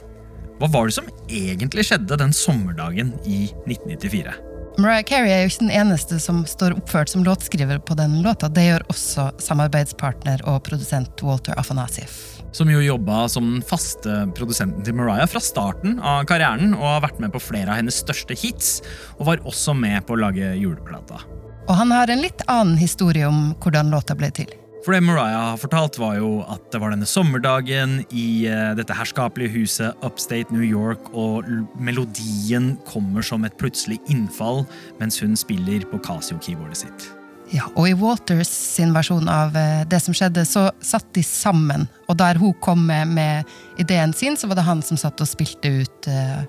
Hva 0.61 0.69
var 0.69 0.85
det 0.85 0.99
som 0.99 1.09
egentlig 1.25 1.89
skjedde 1.89 2.21
den 2.21 2.33
sommerdagen 2.37 3.15
i 3.25 3.47
1994? 3.65 4.50
Mariah 4.79 5.03
Carey 5.03 5.31
er 5.33 5.41
jo 5.43 5.49
ikke 5.51 5.65
den 5.65 5.73
eneste 5.75 6.17
som 6.23 6.43
står 6.47 6.77
oppført 6.77 7.11
som 7.11 7.25
låtskriver 7.27 7.81
på 7.83 7.95
den 7.99 8.21
låta. 8.23 8.47
Det 8.47 8.63
gjør 8.69 8.85
også 8.93 9.27
samarbeidspartner 9.43 10.45
og 10.47 10.61
produsent 10.63 11.23
Walter 11.27 11.59
Afanasif. 11.59 12.39
Som 12.55 12.71
jo 12.71 12.79
jobba 12.83 13.25
som 13.31 13.49
den 13.57 13.65
faste 13.67 14.25
produsenten 14.37 14.83
til 14.87 14.95
Mariah 14.95 15.27
fra 15.31 15.43
starten 15.43 15.99
av 15.99 16.23
karrieren 16.29 16.75
og 16.77 16.87
har 16.87 17.05
vært 17.07 17.19
med 17.23 17.35
på 17.35 17.43
flere 17.43 17.71
av 17.71 17.81
hennes 17.81 17.99
største 18.03 18.35
hits, 18.37 18.79
og 19.19 19.27
var 19.33 19.45
også 19.47 19.75
med 19.75 20.07
på 20.07 20.15
å 20.15 20.23
lage 20.23 20.55
juleplata. 20.59 21.19
Og 21.67 21.75
han 21.77 21.91
har 21.95 22.11
en 22.11 22.23
litt 22.23 22.43
annen 22.47 22.79
historie 22.79 23.27
om 23.27 23.51
hvordan 23.59 23.91
låta 23.91 24.15
ble 24.17 24.31
til. 24.35 24.60
For 24.81 24.95
det 24.95 25.03
Mariah 25.05 25.51
har 25.51 25.57
fortalt, 25.61 25.99
var 26.01 26.15
jo 26.17 26.39
at 26.49 26.63
det 26.73 26.79
var 26.81 26.89
denne 26.89 27.05
sommerdagen 27.05 27.99
i 28.17 28.47
eh, 28.49 28.71
dette 28.73 28.95
herskapelige 28.97 29.53
huset 29.53 30.05
upstate 30.05 30.49
New 30.49 30.65
York, 30.65 31.11
og 31.13 31.45
melodien 31.77 32.73
kommer 32.89 33.21
som 33.21 33.45
et 33.45 33.53
plutselig 33.61 33.99
innfall 34.09 34.63
mens 34.97 35.21
hun 35.21 35.37
spiller 35.37 35.85
på 35.91 36.01
Casio-keyboardet 36.01 36.81
sitt. 36.81 37.05
Ja, 37.53 37.67
og 37.75 37.91
i 37.91 37.93
Walters 37.93 38.49
sin 38.49 38.95
versjon 38.95 39.29
av 39.29 39.53
eh, 39.59 39.83
det 39.85 40.01
som 40.01 40.17
skjedde, 40.17 40.47
så 40.49 40.71
satt 40.81 41.05
de 41.13 41.21
sammen. 41.21 41.85
Og 42.09 42.17
der 42.17 42.41
hun 42.41 42.57
kom 42.65 42.81
med, 42.89 43.13
med 43.13 43.53
ideen 43.77 44.17
sin, 44.17 44.33
så 44.33 44.49
var 44.49 44.57
det 44.57 44.65
han 44.65 44.81
som 44.81 44.97
satt 44.97 45.21
og 45.21 45.29
spilte 45.29 45.69
ut 45.83 46.09
uh, 46.09 46.41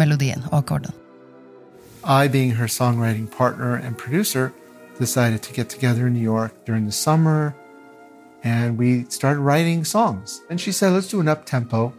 melodien 0.00 0.42
og 0.50 0.64
akkorden. 0.64 0.96
I, 2.02 2.26
being 2.26 2.50
her 2.56 2.66
songwriting 2.66 3.28
partner 3.30 3.76
and 3.76 3.98
producer, 3.98 4.50
decided 4.98 5.42
to 5.42 5.52
get 5.52 5.68
together 5.68 6.08
in 6.08 6.14
New 6.14 6.24
York 6.24 6.64
during 6.66 6.86
the 6.86 6.92
summer 6.92 7.54
and 8.42 8.78
we 8.78 9.04
started 9.08 9.40
writing 9.40 9.84
songs. 9.84 10.42
And 10.50 10.60
she 10.60 10.72
said, 10.72 10.92
let's 10.92 11.08
do 11.08 11.20
an 11.20 11.28
up 11.28 11.44
tempo 11.46 11.92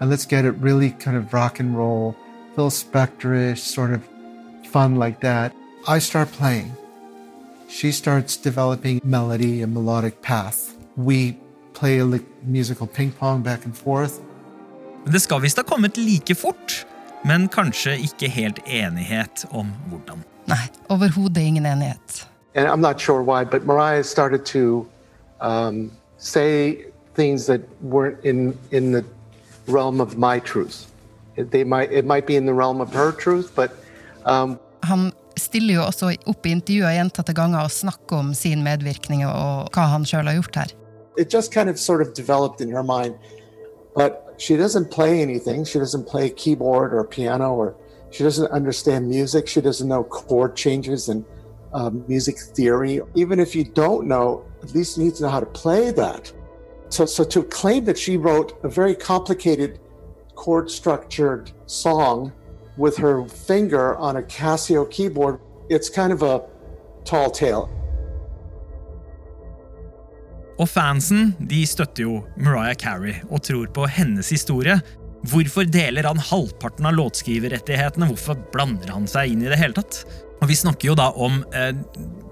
and 0.00 0.10
let's 0.10 0.26
get 0.26 0.44
it 0.44 0.52
really 0.52 0.90
kind 0.90 1.16
of 1.16 1.32
rock 1.32 1.60
and 1.60 1.76
roll, 1.76 2.16
Phil 2.54 2.70
Spector 2.70 3.52
ish, 3.52 3.62
sort 3.62 3.92
of 3.92 4.02
fun 4.70 4.96
like 4.96 5.20
that. 5.20 5.52
I 5.86 5.98
start 5.98 6.30
playing. 6.32 6.72
She 7.68 7.92
starts 7.92 8.36
developing 8.36 9.00
melody 9.04 9.62
and 9.62 9.74
melodic 9.74 10.22
path. 10.22 10.76
We 10.96 11.36
play 11.74 11.98
a 11.98 12.04
li- 12.04 12.24
musical 12.42 12.86
ping 12.86 13.12
pong 13.12 13.42
back 13.42 13.64
and 13.64 13.76
forth. 13.76 14.20
Men 15.04 15.12
det 15.12 15.20
skal 15.22 15.40
visst 15.40 15.56
ha 15.56 15.62
kommet 15.62 15.96
like 15.96 16.34
fort, 16.34 16.86
men 17.24 17.48
kanskje 17.48 17.98
ikke 17.98 18.28
helt 18.28 18.58
enighet 18.66 19.46
om 19.50 19.70
hvordan. 19.88 20.24
Nei, 20.46 20.68
overhodet 20.88 21.42
ingen 21.42 21.66
enighet. 21.66 22.26
and 22.54 22.66
I'm 22.66 22.80
not 22.80 23.00
sure 23.00 23.22
why, 23.22 23.44
but 23.44 23.64
Mariah 23.66 24.02
started 24.02 24.44
to 24.46 24.86
um, 25.40 25.90
say 26.18 26.86
things 27.14 27.46
that 27.46 27.60
weren't 27.82 28.24
in 28.24 28.56
in 28.70 28.92
the 28.92 29.04
realm 29.66 30.00
of 30.00 30.16
my 30.16 30.38
truth. 30.38 30.86
It, 31.36 31.50
they 31.50 31.64
might 31.64 31.92
it 31.92 32.04
might 32.04 32.26
be 32.26 32.36
in 32.36 32.46
the 32.46 32.54
realm 32.54 32.80
of 32.80 32.92
her 32.92 33.12
truth, 33.12 33.52
but 33.54 33.72
um, 34.24 34.58
Han 34.82 35.12
stiller 35.36 35.74
jo 35.74 35.82
også 35.86 36.12
opp 36.26 36.46
i 36.46 36.52
intervjuer 36.54 36.94
gjentatte 36.96 37.34
ganger 37.34 37.64
og 37.64 37.72
snakker 37.74 38.22
om 38.22 38.30
sin 38.34 38.62
medvirkning 38.66 39.24
og 39.26 39.70
hva 39.74 39.88
han 39.92 40.06
sjøl 40.06 40.26
har 40.26 40.38
gjort 40.38 40.56
her. 40.62 40.72
It 41.18 41.34
just 41.34 41.52
kind 41.52 41.68
of 41.68 41.78
sort 41.78 42.02
of 42.02 42.14
developed 42.14 42.60
in 42.60 42.70
her 42.70 42.82
mind. 42.82 43.14
But 43.94 44.34
she 44.38 44.56
doesn't 44.56 44.90
play 44.90 45.20
anything. 45.20 45.64
She 45.64 45.78
doesn't 45.80 46.06
play 46.06 46.30
keyboard 46.30 46.94
or 46.94 47.04
piano 47.04 47.54
or 47.54 47.74
she 48.10 48.22
doesn't 48.24 48.50
understand 48.52 49.08
music. 49.08 49.48
She 49.48 49.60
doesn't 49.60 49.88
know 49.88 50.04
chord 50.04 50.54
changes 50.56 51.08
and 51.08 51.24
um, 51.74 52.04
music 52.08 52.38
theory. 52.54 53.00
Even 53.14 53.40
if 53.40 53.54
you 53.56 53.64
don't 53.64 54.06
know, 54.06 54.44
at 54.62 54.74
least 54.74 54.98
needs 54.98 55.18
to 55.18 55.24
know 55.24 55.30
how 55.30 55.40
to 55.40 55.46
play 55.46 55.90
that. 55.92 56.32
So, 56.90 57.06
so 57.06 57.24
to 57.24 57.42
claim 57.42 57.84
that 57.84 57.98
she 57.98 58.16
wrote 58.16 58.52
a 58.64 58.68
very 58.68 58.94
complicated 58.94 59.78
chord 60.34 60.70
structured 60.70 61.50
song 61.66 62.32
with 62.76 62.96
her 62.96 63.24
finger 63.26 63.96
on 63.96 64.16
a 64.16 64.22
Casio 64.22 64.88
keyboard, 64.90 65.40
it's 65.68 65.90
kind 65.90 66.12
of 66.12 66.22
a 66.22 66.42
tall 67.04 67.30
tale. 67.30 67.68
Og 70.58 70.66
fansen 70.66 71.34
de 71.38 71.60
støtter 71.70 72.02
jo 72.02 72.14
Mariah 72.36 72.74
Carey 72.74 73.20
og 73.28 73.44
tror 73.46 73.68
på 73.74 73.86
hennes 73.86 74.30
historie. 74.34 74.80
Hvorfor 75.28 75.66
deler 75.66 76.06
han 76.06 76.18
halvparten 76.18 76.86
av 76.86 76.96
låtskriverrettighetene? 76.98 78.08
Hvorfor 78.10 78.38
blander 78.54 78.90
han 78.94 79.06
seg 79.10 79.34
inn 79.34 79.44
i 79.44 79.50
det 79.50 79.58
hele 79.58 79.78
tatt? 79.78 80.02
Og 80.38 80.48
Vi 80.48 80.56
snakker 80.56 80.90
jo 80.90 80.94
da 80.98 81.08
om 81.18 81.40
eh, 81.56 81.72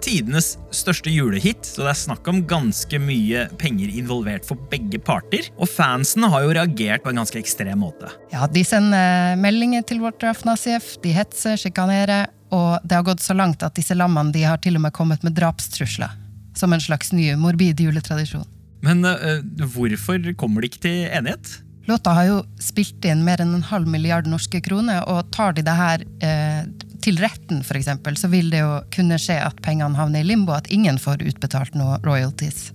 tidenes 0.02 0.54
største 0.74 1.10
julehit, 1.10 1.66
så 1.66 1.82
det 1.82 1.90
er 1.90 1.98
snakk 1.98 2.28
om 2.30 2.42
ganske 2.46 3.00
mye 3.02 3.46
penger 3.58 3.90
involvert 3.98 4.46
for 4.46 4.60
begge 4.70 5.00
parter. 5.02 5.48
Og 5.58 5.68
fansen 5.70 6.26
har 6.30 6.44
jo 6.44 6.54
reagert 6.54 7.02
på 7.02 7.10
en 7.10 7.20
ganske 7.22 7.40
ekstrem 7.40 7.82
måte. 7.82 8.12
Ja, 8.30 8.46
De 8.46 8.62
sender 8.66 9.34
meldinger 9.42 9.82
til 9.86 10.04
vårt 10.04 10.22
Afnasiev, 10.26 10.86
de 11.02 11.14
hetser, 11.16 11.58
sjikanerer, 11.60 12.30
og 12.54 12.78
det 12.86 13.00
har 13.00 13.06
gått 13.08 13.24
så 13.24 13.34
langt 13.34 13.64
at 13.66 13.74
disse 13.74 13.96
lammene 13.98 14.34
de 14.34 14.46
har 14.46 14.62
til 14.62 14.78
og 14.78 14.86
med 14.86 14.94
kommet 14.94 15.26
med 15.26 15.34
drapstrusler. 15.38 16.14
Som 16.56 16.72
en 16.72 16.80
slags 16.80 17.10
ny 17.12 17.34
morbid 17.36 17.82
juletradisjon. 17.82 18.46
Men 18.86 19.04
eh, 19.04 19.42
hvorfor 19.74 20.22
kommer 20.38 20.62
de 20.62 20.70
ikke 20.70 20.84
til 20.86 21.08
enighet? 21.10 21.58
Låta 21.86 22.14
har 22.16 22.26
jo 22.26 22.38
spilt 22.58 23.04
inn 23.06 23.22
mer 23.26 23.42
enn 23.42 23.54
en 23.54 23.66
halv 23.66 23.86
milliard 23.90 24.26
norske 24.26 24.58
kroner, 24.62 25.04
og 25.06 25.28
tar 25.34 25.54
de 25.54 25.62
det 25.66 25.74
her 25.78 26.02
eh, 26.24 26.64
til 27.06 27.20
retten, 27.22 27.62
eksempel, 27.62 28.16
så 28.18 28.30
vil 28.32 28.50
det 28.50 28.64
jo 28.64 28.80
kunne 28.94 29.18
skje 29.20 29.38
at 29.44 29.60
pengene 29.64 29.98
havner 29.98 30.24
i 30.24 30.26
limbo, 30.26 30.56
at 30.56 30.70
ingen 30.74 30.98
får 30.98 31.22
utbetalt 31.26 31.76
noe 31.78 32.00
royalties. 32.06 32.72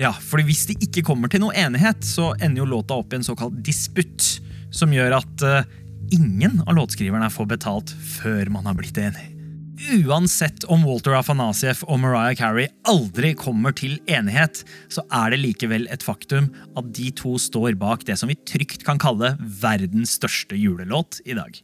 Ja, 0.00 0.14
for 0.14 0.40
hvis 0.46 0.64
de 0.70 0.78
ikke 0.80 1.04
kommer 1.04 1.28
til 1.28 1.42
noe 1.42 1.56
enighet, 1.58 2.04
så 2.06 2.30
ender 2.38 2.62
jo 2.62 2.70
låta 2.70 2.96
opp 2.96 3.12
i 3.12 3.18
en 3.18 3.26
såkalt 3.26 3.58
disputt, 3.66 4.38
som 4.72 4.94
gjør 4.94 5.18
at 5.18 5.44
eh, 5.44 5.68
ingen 6.14 6.62
av 6.64 6.78
låtskriverne 6.78 7.28
får 7.34 7.50
betalt 7.50 7.92
før 8.20 8.48
man 8.54 8.70
har 8.70 8.78
blitt 8.78 9.00
enig. 9.02 9.26
Uansett 9.80 10.66
om 10.68 10.82
Walter 10.84 11.14
Afanasieff 11.16 11.80
og 11.86 12.02
Mariah 12.02 12.36
Carey 12.36 12.68
aldri 12.88 13.32
kommer 13.36 13.72
til 13.76 13.96
enighet, 14.12 14.62
så 14.92 15.04
er 15.08 15.32
det 15.32 15.40
likevel 15.40 15.88
et 15.92 16.04
faktum 16.04 16.50
at 16.76 16.92
de 16.96 17.08
to 17.16 17.34
står 17.40 17.78
bak 17.80 18.04
det 18.08 18.18
som 18.20 18.30
vi 18.30 18.38
trygt 18.48 18.84
kan 18.86 19.00
kalle 19.00 19.34
verdens 19.40 20.18
største 20.20 20.58
julelåt 20.60 21.22
i 21.24 21.36
dag. 21.38 21.56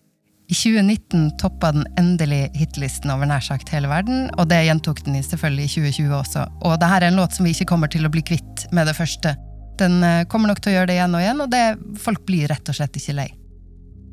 I 0.47 0.55
2019 0.55 1.33
toppa 1.41 1.73
den 1.75 1.87
endelig 1.99 2.53
hitlisten 2.55 3.11
over 3.11 3.27
nær 3.27 3.43
sagt 3.43 3.73
hele 3.75 3.89
verden, 3.91 4.29
og 4.39 4.47
det 4.47 4.61
gjentok 4.69 5.03
den 5.03 5.19
i 5.19 5.23
selvfølgelig 5.27 5.67
i 5.67 5.73
2020 5.75 6.15
også. 6.21 6.45
Og 6.63 6.77
det 6.79 6.91
her 6.93 7.03
er 7.03 7.11
en 7.11 7.19
låt 7.19 7.35
som 7.35 7.49
vi 7.49 7.55
ikke 7.57 7.67
kommer 7.73 7.91
til 7.91 8.07
å 8.07 8.13
bli 8.15 8.23
kvitt 8.23 8.69
med 8.77 8.87
det 8.87 8.95
første. 8.95 9.35
Den 9.81 9.99
eh, 10.07 10.23
kommer 10.31 10.53
nok 10.53 10.63
til 10.63 10.71
å 10.71 10.77
gjøre 10.77 10.93
det 10.93 11.01
igjen 11.01 11.19
og 11.19 11.25
igjen, 11.25 11.43
og 11.43 11.51
det, 11.51 11.65
folk 11.99 12.23
blir 12.29 12.47
rett 12.53 12.71
og 12.71 12.79
slett 12.79 12.95
ikke 13.01 13.17
lei. 13.19 13.27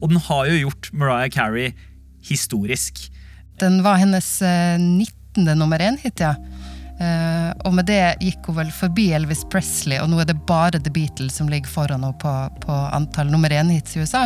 Og 0.02 0.10
den 0.10 0.24
har 0.26 0.50
jo 0.50 0.60
gjort 0.66 0.90
Mariah 0.98 1.30
Carey 1.32 1.70
historisk. 2.26 3.06
Den 3.62 3.84
var 3.86 4.02
hennes 4.02 4.34
eh, 4.42 4.82
19. 4.82 5.54
nummer 5.54 5.86
én-hit, 5.86 6.18
ja. 6.18 6.34
Eh, 6.98 7.50
og 7.62 7.78
med 7.78 7.92
det 7.94 8.02
gikk 8.26 8.50
hun 8.50 8.64
vel 8.64 8.74
forbi 8.74 9.12
Elvis 9.14 9.46
Presley, 9.54 10.02
og 10.02 10.10
nå 10.10 10.24
er 10.24 10.34
det 10.34 10.42
bare 10.50 10.82
The 10.82 10.94
Beatles 10.94 11.38
som 11.38 11.50
ligger 11.52 11.70
foran 11.70 12.02
henne 12.02 12.18
på, 12.18 12.34
på 12.66 12.86
antall 12.90 13.30
nummer 13.30 13.54
én-hits 13.54 13.94
i 13.94 14.02
USA. 14.02 14.26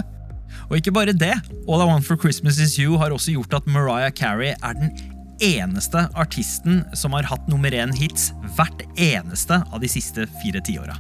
Og 0.69 0.77
ikke 0.79 0.91
bare 0.91 1.13
det, 1.13 1.35
All 1.67 1.83
I 1.83 1.87
Want 1.89 2.05
for 2.05 2.15
Christmas 2.15 2.59
Is 2.59 2.75
You 2.77 2.97
har 2.97 3.11
også 3.11 3.31
gjort 3.31 3.53
at 3.53 3.67
Mariah 3.67 4.11
Carey 4.11 4.53
er 4.63 4.73
den 4.73 4.91
eneste 5.41 6.07
artisten 6.15 6.83
som 6.97 7.13
har 7.13 7.27
hatt 7.29 7.49
nummer 7.49 7.69
én-hits 7.69 8.31
hvert 8.57 8.81
eneste 8.97 9.61
av 9.71 9.81
de 9.81 9.89
siste 9.89 10.27
fire 10.41 10.61
tiåra. 10.65 10.97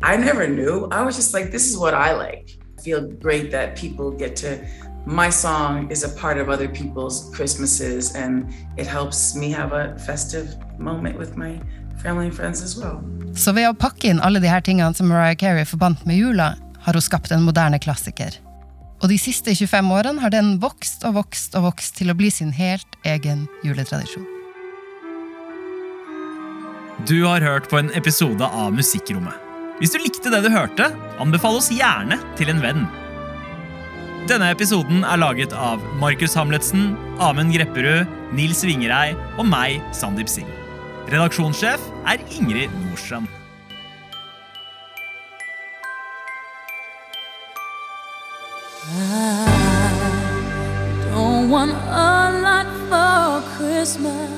I 0.00 0.16
never 0.16 0.46
knew. 0.46 0.86
I 0.92 1.02
was 1.02 1.16
just 1.16 1.34
like, 1.34 1.50
this 1.50 1.68
is 1.68 1.76
what 1.76 1.92
I 1.92 2.12
like. 2.12 2.58
I 2.78 2.82
feel 2.82 3.00
great 3.20 3.50
that 3.50 3.76
people 3.76 4.12
get 4.12 4.36
to, 4.36 4.58
my 5.06 5.30
song 5.30 5.90
is 5.90 6.04
a 6.04 6.08
part 6.20 6.38
of 6.38 6.48
other 6.48 6.68
people's 6.68 7.30
Christmases 7.34 8.14
and 8.14 8.54
it 8.76 8.86
helps 8.86 9.34
me 9.34 9.50
have 9.50 9.72
a 9.72 9.98
festive 9.98 10.54
moment 10.78 11.18
with 11.18 11.36
my 11.36 11.60
family 12.00 12.26
and 12.26 12.36
friends 12.36 12.62
as 12.62 12.76
well. 12.76 13.02
Så 13.38 13.52
ved 13.54 13.68
å 13.70 13.76
pakke 13.78 14.10
inn 14.10 14.22
alle 14.24 14.40
de 14.42 14.50
her 14.50 14.64
tingene 14.66 14.94
som 14.98 15.06
Mariah 15.10 15.36
Carey 15.38 15.66
forbandt 15.68 16.02
med 16.08 16.18
jula, 16.18 16.56
har 16.82 16.96
hun 16.96 17.04
skapt 17.04 17.30
en 17.30 17.44
moderne 17.46 17.78
klassiker. 17.78 18.34
Og 18.98 19.12
de 19.12 19.18
siste 19.20 19.54
25 19.54 19.92
årene 19.94 20.22
har 20.24 20.34
den 20.34 20.56
vokst 20.62 21.06
og 21.06 21.14
vokst 21.20 21.54
og 21.54 21.68
vokst 21.68 22.00
til 22.00 22.10
å 22.10 22.16
bli 22.18 22.32
sin 22.34 22.50
helt 22.56 22.98
egen 23.06 23.46
juletradisjon. 23.62 24.26
Du 27.06 27.20
har 27.22 27.44
hørt 27.46 27.70
på 27.70 27.78
en 27.78 27.92
episode 27.94 28.42
av 28.42 28.74
Musikkrommet. 28.74 29.46
Hvis 29.78 29.94
du 29.94 30.00
likte 30.02 30.32
det 30.34 30.42
du 30.42 30.50
hørte, 30.50 30.90
anbefal 31.22 31.60
oss 31.60 31.70
gjerne 31.70 32.18
til 32.40 32.50
en 32.50 32.64
venn. 32.64 32.88
Denne 34.26 34.50
episoden 34.50 35.06
er 35.06 35.22
laget 35.22 35.54
av 35.54 35.84
Markus 36.02 36.34
Hamletsen, 36.34 36.96
Amund 37.22 37.54
Grepperud, 37.54 38.10
Nils 38.34 38.66
Vingerei 38.66 39.12
og 39.38 39.46
meg, 39.46 39.78
Sandeep 39.94 40.28
Singh. 40.32 40.57
Redaksjonssjef 41.08 41.80
er 42.04 42.18
Ingrid 42.30 42.68
Nordstrand. 42.84 43.28
I 48.90 49.50
don't 51.10 51.48
want 51.48 51.72
a 51.72 52.30
lot 52.42 52.66
for 52.90 53.42
Christmas. 53.56 54.37